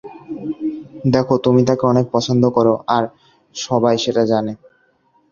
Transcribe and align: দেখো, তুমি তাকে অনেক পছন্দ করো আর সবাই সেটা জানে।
দেখো, 1.13 1.33
তুমি 1.37 1.61
তাকে 1.69 1.83
অনেক 1.87 2.05
পছন্দ 2.15 2.43
করো 2.49 2.73
আর 2.95 3.03
সবাই 3.55 3.95
সেটা 3.97 4.23
জানে। 4.31 4.53